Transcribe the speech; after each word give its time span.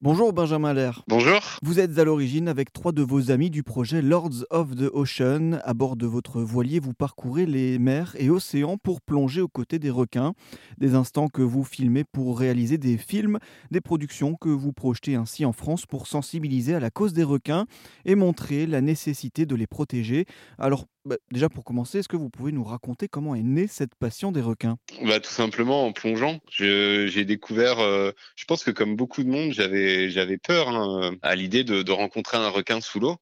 Bonjour 0.00 0.32
Benjamin 0.32 0.74
Lair. 0.74 1.02
Bonjour. 1.08 1.40
Vous 1.60 1.80
êtes 1.80 1.98
à 1.98 2.04
l'origine 2.04 2.46
avec 2.46 2.72
trois 2.72 2.92
de 2.92 3.02
vos 3.02 3.32
amis 3.32 3.50
du 3.50 3.64
projet 3.64 4.00
Lords 4.00 4.44
of 4.50 4.76
the 4.76 4.88
Ocean. 4.92 5.58
À 5.64 5.74
bord 5.74 5.96
de 5.96 6.06
votre 6.06 6.40
voilier, 6.40 6.78
vous 6.78 6.94
parcourez 6.94 7.46
les 7.46 7.80
mers 7.80 8.14
et 8.16 8.30
océans 8.30 8.76
pour 8.76 9.00
plonger 9.00 9.40
aux 9.40 9.48
côtés 9.48 9.80
des 9.80 9.90
requins. 9.90 10.34
Des 10.78 10.94
instants 10.94 11.26
que 11.26 11.42
vous 11.42 11.64
filmez 11.64 12.04
pour 12.04 12.38
réaliser 12.38 12.78
des 12.78 12.96
films, 12.96 13.40
des 13.72 13.80
productions 13.80 14.36
que 14.36 14.48
vous 14.48 14.72
projetez 14.72 15.16
ainsi 15.16 15.44
en 15.44 15.52
France 15.52 15.84
pour 15.84 16.06
sensibiliser 16.06 16.76
à 16.76 16.80
la 16.80 16.90
cause 16.90 17.12
des 17.12 17.24
requins 17.24 17.66
et 18.04 18.14
montrer 18.14 18.68
la 18.68 18.80
nécessité 18.80 19.46
de 19.46 19.56
les 19.56 19.66
protéger. 19.66 20.26
Alors 20.58 20.86
bah, 21.08 21.16
déjà 21.32 21.48
pour 21.48 21.64
commencer, 21.64 21.98
est-ce 21.98 22.08
que 22.08 22.16
vous 22.16 22.28
pouvez 22.28 22.52
nous 22.52 22.64
raconter 22.64 23.08
comment 23.08 23.34
est 23.34 23.42
née 23.42 23.66
cette 23.66 23.94
passion 23.94 24.30
des 24.30 24.42
requins? 24.42 24.78
Bah, 25.02 25.20
Tout 25.20 25.30
simplement 25.30 25.86
en 25.86 25.92
plongeant. 25.92 26.38
J'ai 26.50 27.24
découvert, 27.24 27.80
euh, 27.80 28.12
je 28.36 28.44
pense 28.44 28.62
que 28.62 28.70
comme 28.70 28.94
beaucoup 28.94 29.24
de 29.24 29.28
monde, 29.28 29.52
j'avais 29.52 30.38
peur 30.38 30.68
hein, 30.68 31.16
à 31.22 31.34
l'idée 31.34 31.64
de, 31.64 31.90
rencontrer 31.90 32.36
un 32.36 32.50
requin 32.50 32.80
sous 32.80 33.00
l'eau. 33.00 33.16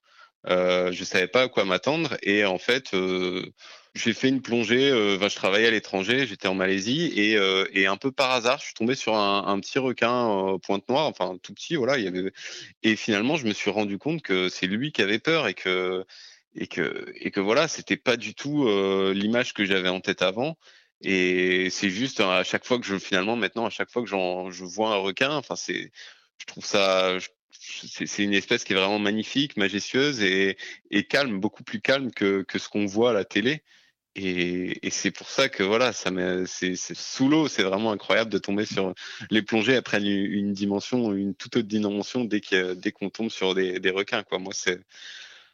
Euh, 0.49 0.93
je 0.93 1.03
savais 1.05 1.27
pas 1.27 1.43
à 1.43 1.49
quoi 1.49 1.65
m'attendre 1.65 2.17
et 2.23 2.45
en 2.45 2.59
fait 2.59 2.95
euh, 2.95 3.53
j'ai 3.95 4.13
fait 4.13 4.29
une 4.29 4.43
plongée. 4.43 4.91
Euh, 4.91 5.19
je 5.19 5.35
travaillais 5.35 5.67
à 5.67 5.71
l'étranger, 5.73 6.27
j'étais 6.27 6.47
en 6.47 6.55
Malaisie 6.55 7.13
et, 7.17 7.87
un 7.87 7.97
peu 7.97 8.13
par 8.13 8.31
hasard, 8.31 8.59
je 8.59 8.67
suis 8.67 8.75
tombé 8.75 8.95
sur 8.95 9.17
un, 9.17 9.59
petit 9.61 9.79
requin 9.79 10.59
pointe 10.63 10.89
noire, 10.89 11.07
enfin 11.07 11.37
tout 11.43 11.55
petit, 11.55 11.77
voilà. 11.77 11.97
Et 12.83 12.97
finalement 12.97 13.37
je 13.37 13.47
me 13.47 13.53
suis 13.53 13.71
rendu 13.71 13.99
compte 13.99 14.23
que 14.23 14.49
c'est 14.49 14.67
lui 14.67 14.93
qui 14.93 15.03
avait 15.03 15.19
peur 15.19 15.49
et 15.49 15.55
que 15.55 16.05
et 16.57 16.67
que 16.67 17.07
et 17.15 17.31
que 17.31 17.41
voilà, 17.41 17.69
c'était 17.69 17.97
pas 17.97 18.17
du 18.17 18.35
tout 18.35 18.67
euh, 18.67 19.13
l'image 19.15 19.55
que 19.55 19.65
j'avais 19.65 19.89
en 19.89 20.01
tête 20.01 20.23
avant. 20.23 20.57
Et 21.03 21.69
c'est 21.71 21.91
juste 21.91 22.21
à 22.21 22.43
chaque 22.45 22.65
fois 22.65 22.79
que 22.79 22.87
je 22.87 22.99
finalement 22.99 23.37
maintenant 23.37 23.67
à 23.67 23.71
chaque 23.71 23.91
fois 23.91 24.03
que 24.03 24.09
je 24.09 24.65
vois 24.65 24.91
un 24.95 24.97
requin, 24.97 25.33
enfin 25.37 25.57
c'est 25.57 25.93
je 26.39 26.47
trouve 26.47 26.65
ça 26.65 27.19
c'est 27.51 28.23
une 28.23 28.35
espèce 28.35 28.65
qui 28.65 28.73
est 28.73 28.77
vraiment 28.77 28.99
magnifique, 28.99 29.57
majestueuse 29.57 30.23
et, 30.23 30.57
et 30.91 31.05
calme, 31.05 31.41
beaucoup 31.41 31.65
plus 31.65 31.81
calme 31.81 32.11
que, 32.11 32.43
que 32.43 32.59
ce 32.59 32.69
qu'on 32.69 32.87
voit 32.87 33.11
à 33.11 33.13
la 33.13 33.25
télé. 33.25 33.63
Et, 34.15 34.87
et 34.87 34.91
c'est 34.91 35.11
pour 35.11 35.29
ça 35.29 35.49
que 35.51 35.63
voilà, 35.63 35.93
ça 35.93 36.11
c'est 36.47 36.75
sous 36.77 37.29
l'eau, 37.29 37.49
c'est 37.49 37.63
vraiment 37.63 37.93
incroyable 37.93 38.31
de 38.31 38.39
tomber 38.39 38.65
sur 38.65 38.95
les 39.31 39.43
plongées 39.43 39.77
après 39.77 39.99
une, 39.99 40.07
une 40.07 40.53
dimension, 40.55 41.13
une 41.13 41.35
toute 41.35 41.57
autre 41.57 41.69
dimension 41.69 42.25
dès 42.25 42.41
qu'on 42.93 43.11
tombe 43.11 43.31
sur 43.31 43.55
des, 43.55 43.79
des 43.79 43.91
requins. 43.91 44.23
Quoi. 44.23 44.39
Moi, 44.39 44.55
c'est 44.55 44.81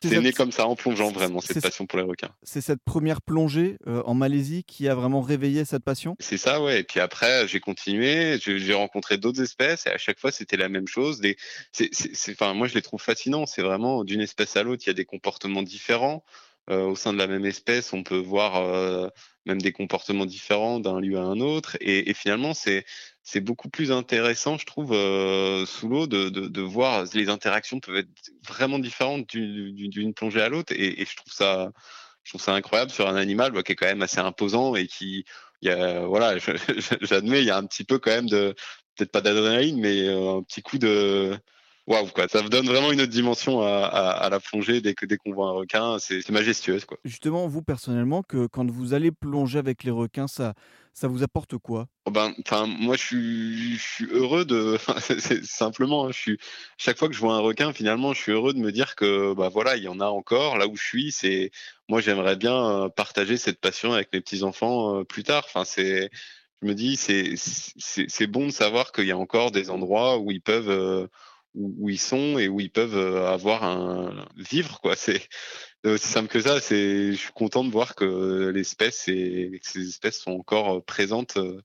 c'est 0.02 0.20
né 0.20 0.32
comme 0.32 0.52
ça 0.52 0.66
en 0.66 0.76
plongeant 0.76 1.10
vraiment 1.10 1.40
cette 1.40 1.60
passion 1.62 1.86
pour 1.86 1.98
les 1.98 2.04
requins. 2.04 2.30
C'est 2.42 2.60
cette 2.60 2.82
première 2.84 3.22
plongée 3.22 3.78
euh, 3.86 4.02
en 4.04 4.14
Malaisie 4.14 4.64
qui 4.64 4.88
a 4.88 4.94
vraiment 4.94 5.20
réveillé 5.20 5.64
cette 5.64 5.84
passion? 5.84 6.16
C'est 6.18 6.38
ça, 6.38 6.62
ouais. 6.62 6.80
Et 6.80 6.82
puis 6.82 7.00
après, 7.00 7.46
j'ai 7.48 7.60
continué, 7.60 8.38
j'ai 8.38 8.74
rencontré 8.74 9.18
d'autres 9.18 9.42
espèces 9.42 9.86
et 9.86 9.90
à 9.90 9.98
chaque 9.98 10.18
fois, 10.18 10.32
c'était 10.32 10.56
la 10.56 10.68
même 10.68 10.88
chose. 10.88 11.20
Des... 11.20 11.36
enfin, 12.30 12.54
moi, 12.54 12.66
je 12.66 12.74
les 12.74 12.82
trouve 12.82 13.00
fascinants. 13.00 13.46
C'est 13.46 13.62
vraiment 13.62 14.04
d'une 14.04 14.20
espèce 14.20 14.56
à 14.56 14.62
l'autre, 14.62 14.82
il 14.86 14.88
y 14.88 14.90
a 14.90 14.94
des 14.94 15.04
comportements 15.04 15.62
différents. 15.62 16.24
Euh, 16.70 16.84
au 16.84 16.94
sein 16.94 17.12
de 17.12 17.18
la 17.18 17.26
même 17.26 17.44
espèce, 17.44 17.92
on 17.92 18.04
peut 18.04 18.18
voir 18.18 18.56
euh, 18.56 19.08
même 19.46 19.60
des 19.60 19.72
comportements 19.72 20.26
différents 20.26 20.78
d'un 20.78 21.00
lieu 21.00 21.18
à 21.18 21.22
un 21.22 21.40
autre. 21.40 21.76
Et, 21.80 22.14
finalement, 22.14 22.54
c'est 22.54 22.84
c'est 23.24 23.40
beaucoup 23.40 23.68
plus 23.68 23.92
intéressant, 23.92 24.58
je 24.58 24.66
trouve, 24.66 24.92
euh, 24.92 25.66
sous 25.66 25.88
l'eau, 25.88 26.06
de, 26.06 26.28
de, 26.28 26.60
voir 26.60 27.04
les 27.14 27.28
interactions 27.28 27.80
peuvent 27.80 27.96
être 27.96 28.08
vraiment 28.46 28.78
différentes 28.78 29.26
d'une 29.28 30.14
plongée 30.14 30.40
à 30.42 30.48
l'autre. 30.48 30.72
Et, 30.76 31.04
je 31.04 31.16
trouve 31.16 31.32
ça, 31.32 31.72
je 32.24 32.30
trouve 32.30 32.40
ça 32.40 32.54
incroyable 32.54 32.90
sur 32.92 33.08
un 33.08 33.16
animal 33.16 33.52
bah, 33.52 33.62
qui 33.62 33.72
est 33.72 33.76
quand 33.76 33.86
même 33.86 34.02
assez 34.02 34.18
imposant 34.20 34.76
et 34.76 34.86
qui, 34.86 35.24
y 35.62 35.68
a, 35.70 36.06
voilà, 36.06 36.38
j'admets, 37.02 37.40
il 37.40 37.46
y 37.46 37.50
a 37.50 37.56
un 37.56 37.66
petit 37.66 37.84
peu 37.84 37.98
quand 37.98 38.10
même 38.12 38.28
de, 38.28 38.54
peut-être 38.96 39.12
pas 39.12 39.20
d'adrénaline, 39.20 39.80
mais 39.80 40.08
un 40.08 40.42
petit 40.42 40.62
coup 40.62 40.78
de 40.78 41.36
waouh 41.86 42.06
quoi. 42.08 42.28
Ça 42.28 42.42
donne 42.42 42.66
vraiment 42.66 42.92
une 42.92 43.00
autre 43.00 43.10
dimension 43.10 43.62
à, 43.62 43.84
à, 43.84 44.10
à 44.10 44.30
la 44.30 44.40
plongée 44.40 44.80
dès 44.80 44.94
que 44.94 45.06
dès 45.06 45.16
qu'on 45.16 45.32
voit 45.32 45.48
un 45.48 45.52
requin. 45.52 45.98
C'est 45.98 46.28
majestueuse 46.30 46.84
quoi. 46.84 46.98
Justement 47.04 47.48
vous 47.48 47.62
personnellement 47.62 48.22
que 48.22 48.46
quand 48.46 48.70
vous 48.70 48.94
allez 48.94 49.10
plonger 49.10 49.58
avec 49.58 49.84
les 49.84 49.90
requins 49.90 50.28
ça 50.28 50.54
ça 50.94 51.08
vous 51.08 51.22
apporte 51.22 51.56
quoi? 51.56 51.88
Oh 52.04 52.10
ben 52.10 52.34
moi 52.66 52.96
je 52.96 53.02
suis 53.02 53.76
je 53.76 53.82
suis 53.82 54.06
heureux 54.06 54.44
de 54.44 54.76
simplement 55.42 56.06
hein, 56.06 56.10
je 56.12 56.18
suis 56.18 56.38
chaque 56.76 56.98
fois 56.98 57.08
que 57.08 57.14
je 57.14 57.20
vois 57.20 57.34
un 57.34 57.40
requin 57.40 57.72
finalement 57.72 58.12
je 58.12 58.20
suis 58.20 58.32
heureux 58.32 58.52
de 58.52 58.58
me 58.58 58.72
dire 58.72 58.94
que 58.94 59.32
bah 59.34 59.48
voilà 59.48 59.76
il 59.76 59.82
y 59.82 59.88
en 59.88 60.00
a 60.00 60.06
encore. 60.06 60.58
Là 60.58 60.66
où 60.66 60.76
je 60.76 60.84
suis 60.84 61.12
c'est 61.12 61.50
moi 61.88 62.00
j'aimerais 62.00 62.36
bien 62.36 62.84
euh, 62.84 62.88
partager 62.88 63.36
cette 63.36 63.60
passion 63.60 63.92
avec 63.92 64.12
mes 64.12 64.20
petits 64.20 64.42
enfants 64.42 64.98
euh, 64.98 65.04
plus 65.04 65.22
tard. 65.22 65.44
Enfin 65.46 65.64
c'est 65.64 66.10
je 66.60 66.66
me 66.68 66.74
dis 66.74 66.96
c'est 66.96 67.34
c'est 67.36 68.26
bon 68.26 68.46
de 68.46 68.52
savoir 68.52 68.92
qu'il 68.92 69.06
y 69.06 69.10
a 69.10 69.18
encore 69.18 69.50
des 69.50 69.70
endroits 69.70 70.18
où 70.18 70.30
ils 70.30 70.42
peuvent 70.42 71.08
euh, 71.56 71.68
où, 71.78 71.88
ils 71.88 71.98
sont 71.98 72.38
et 72.38 72.48
où 72.48 72.60
ils 72.60 72.70
peuvent 72.70 72.96
euh, 72.96 73.26
avoir 73.28 73.64
un 73.64 74.26
vivre 74.36 74.80
quoi. 74.80 74.96
C'est 74.96 75.28
aussi 75.84 76.08
simple 76.08 76.28
que 76.28 76.40
ça. 76.40 76.60
C'est 76.60 77.12
je 77.12 77.18
suis 77.18 77.32
content 77.32 77.64
de 77.64 77.70
voir 77.70 77.94
que 77.94 78.50
l'espèce 78.54 79.08
et 79.08 79.60
que 79.62 79.68
ces 79.68 79.88
espèces 79.88 80.20
sont 80.20 80.32
encore 80.32 80.76
euh, 80.76 80.80
présentes 80.80 81.36
euh, 81.36 81.60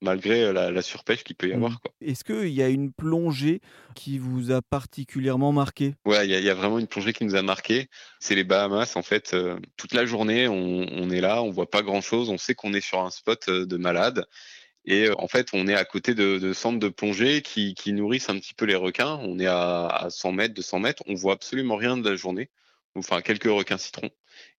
malgré 0.00 0.52
la, 0.52 0.72
la, 0.72 0.82
surpêche 0.82 1.22
qu'il 1.22 1.36
peut 1.36 1.48
y 1.48 1.52
avoir. 1.52 1.72
Mmh. 1.72 2.06
Est-ce 2.08 2.24
qu'il 2.24 2.48
y 2.48 2.62
a 2.62 2.68
une 2.68 2.92
plongée 2.92 3.60
qui 3.94 4.18
vous 4.18 4.50
a 4.50 4.60
particulièrement 4.60 5.52
marqué? 5.52 5.94
Ouais, 6.04 6.26
il 6.26 6.34
y, 6.36 6.42
y, 6.42 6.50
a 6.50 6.54
vraiment 6.54 6.80
une 6.80 6.88
plongée 6.88 7.12
qui 7.12 7.24
nous 7.24 7.36
a 7.36 7.42
marqué. 7.42 7.88
C'est 8.18 8.34
les 8.34 8.42
Bahamas. 8.42 8.96
En 8.96 9.02
fait, 9.02 9.32
euh, 9.32 9.60
toute 9.76 9.94
la 9.94 10.04
journée, 10.04 10.48
on, 10.48 10.86
on, 10.90 11.10
est 11.10 11.20
là, 11.20 11.40
on 11.42 11.50
voit 11.50 11.70
pas 11.70 11.82
grand-chose. 11.82 12.30
On 12.30 12.38
sait 12.38 12.56
qu'on 12.56 12.74
est 12.74 12.80
sur 12.80 13.00
un 13.00 13.10
spot 13.10 13.48
de 13.48 13.76
malade. 13.76 14.26
Et 14.84 15.06
euh, 15.08 15.14
en 15.18 15.28
fait, 15.28 15.48
on 15.52 15.68
est 15.68 15.74
à 15.74 15.84
côté 15.84 16.14
de, 16.14 16.38
de 16.38 16.52
centres 16.52 16.78
de 16.78 16.88
plongée 16.88 17.42
qui, 17.42 17.74
qui, 17.74 17.92
nourrissent 17.92 18.28
un 18.28 18.38
petit 18.38 18.54
peu 18.54 18.64
les 18.64 18.74
requins. 18.74 19.18
On 19.22 19.38
est 19.38 19.46
à, 19.46 19.86
à 19.86 20.10
100 20.10 20.32
mètres, 20.32 20.54
200 20.54 20.80
mètres. 20.80 21.02
On 21.06 21.14
voit 21.14 21.34
absolument 21.34 21.76
rien 21.76 21.96
de 21.96 22.08
la 22.08 22.16
journée. 22.16 22.50
Enfin, 22.94 23.22
quelques 23.22 23.44
requins 23.44 23.78
citrons. 23.78 24.10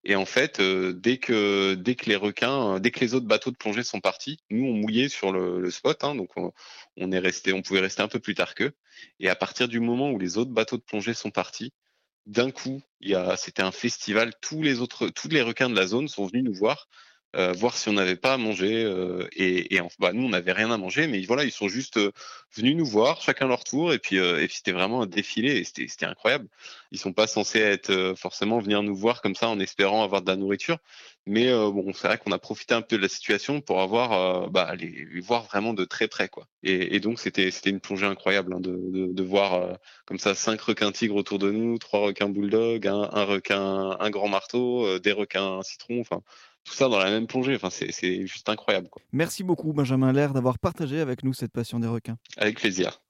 Et 0.04 0.16
en 0.16 0.24
fait, 0.26 0.60
euh, 0.60 0.92
dès 0.92 1.18
que 1.18 1.74
dès 1.74 1.94
que 1.94 2.06
les 2.06 2.16
requins, 2.16 2.80
dès 2.80 2.90
que 2.90 3.00
les 3.00 3.14
autres 3.14 3.26
bateaux 3.26 3.50
de 3.50 3.56
plongée 3.56 3.84
sont 3.84 4.00
partis, 4.00 4.38
nous 4.50 4.64
on 4.64 4.72
mouillait 4.74 5.08
sur 5.08 5.32
le, 5.32 5.60
le 5.60 5.70
spot, 5.70 6.04
hein, 6.04 6.14
donc 6.14 6.30
on, 6.36 6.52
on, 6.96 7.12
est 7.12 7.18
resté, 7.18 7.52
on 7.52 7.62
pouvait 7.62 7.80
rester 7.80 8.02
un 8.02 8.08
peu 8.08 8.20
plus 8.20 8.34
tard 8.34 8.54
qu'eux. 8.54 8.72
Et 9.20 9.28
à 9.28 9.36
partir 9.36 9.68
du 9.68 9.80
moment 9.80 10.10
où 10.10 10.18
les 10.18 10.38
autres 10.38 10.50
bateaux 10.52 10.76
de 10.76 10.82
plongée 10.82 11.14
sont 11.14 11.30
partis, 11.30 11.72
d'un 12.26 12.50
coup, 12.50 12.82
il 13.00 13.10
y 13.10 13.14
a, 13.14 13.36
c'était 13.36 13.62
un 13.62 13.72
festival. 13.72 14.32
Tous 14.40 14.62
les 14.62 14.80
autres, 14.80 15.08
tous 15.08 15.28
les 15.28 15.42
requins 15.42 15.70
de 15.70 15.76
la 15.76 15.86
zone 15.86 16.08
sont 16.08 16.26
venus 16.26 16.44
nous 16.44 16.54
voir 16.54 16.88
euh, 17.36 17.52
voir 17.52 17.76
si 17.76 17.88
on 17.88 17.94
n'avait 17.94 18.16
pas 18.16 18.34
à 18.34 18.36
manger. 18.36 18.84
Euh, 18.84 19.26
et, 19.36 19.80
bah, 19.98 20.12
nous, 20.12 20.24
on 20.26 20.28
n'avait 20.28 20.52
rien 20.52 20.70
à 20.70 20.76
manger, 20.76 21.06
mais 21.06 21.20
voilà, 21.22 21.44
ils 21.44 21.50
sont 21.52 21.68
juste 21.68 21.96
euh, 21.96 22.12
venus 22.54 22.76
nous 22.76 22.86
voir, 22.86 23.20
chacun 23.22 23.48
leur 23.48 23.64
tour, 23.64 23.92
et 23.92 23.98
puis, 23.98 24.18
c'était 24.48 24.72
vraiment 24.72 25.02
un 25.02 25.06
défilé, 25.06 25.56
et 25.56 25.64
c'était 25.64 26.06
incroyable. 26.06 26.46
Ils 26.92 26.98
sont 26.98 27.12
pas 27.12 27.26
censés 27.26 27.58
être 27.58 28.14
forcément 28.16 28.60
venir 28.60 28.82
nous 28.84 28.94
voir 28.94 29.20
comme 29.22 29.34
ça 29.34 29.48
en 29.48 29.58
espérant 29.58 30.04
avoir 30.04 30.22
de 30.22 30.30
la 30.30 30.36
nourriture, 30.36 30.78
mais 31.26 31.50
bon, 31.50 31.92
c'est 31.92 32.06
vrai 32.06 32.18
qu'on 32.18 32.30
a 32.30 32.38
profité 32.38 32.74
un 32.74 32.82
peu 32.82 32.96
de 32.96 33.02
la 33.02 33.08
situation 33.08 33.60
pour 33.60 33.80
avoir, 33.80 34.50
bah, 34.50 34.76
les, 34.76 35.20
voir 35.20 35.44
vraiment 35.44 35.74
de 35.74 35.84
très 35.84 36.06
près, 36.06 36.28
quoi. 36.28 36.46
Et, 36.62 37.00
donc 37.00 37.18
c'était 37.18 37.50
une 37.66 37.80
plongée 37.80 38.06
incroyable 38.06 38.54
hein, 38.54 38.60
de, 38.60 39.22
voir 39.24 39.76
comme 40.06 40.20
ça 40.20 40.36
cinq 40.36 40.60
requins 40.60 40.92
tigres 40.92 41.16
autour 41.16 41.40
de 41.40 41.50
nous, 41.50 41.78
trois 41.78 42.00
requins 42.00 42.28
bulldogs, 42.28 42.86
un, 42.86 43.10
un 43.12 43.24
requin, 43.24 43.96
un 43.98 44.10
grand 44.10 44.28
marteau, 44.28 45.00
des 45.00 45.12
requins 45.12 45.60
citrons, 45.64 46.00
enfin 46.00 46.22
tout 46.64 46.74
ça 46.74 46.88
dans 46.88 46.98
la 46.98 47.10
même 47.10 47.26
plongée. 47.26 47.54
Enfin, 47.54 47.70
c'est 47.70 48.26
juste 48.26 48.48
incroyable. 48.48 48.88
Quoi. 48.88 49.02
Merci 49.12 49.44
beaucoup, 49.44 49.72
Benjamin 49.72 50.12
Lair, 50.12 50.32
d'avoir 50.32 50.58
partagé 50.58 51.00
avec 51.00 51.22
nous 51.22 51.32
cette 51.32 51.52
passion 51.52 51.78
des 51.78 51.88
requins. 51.88 52.16
Avec 52.36 52.58
plaisir. 52.58 53.03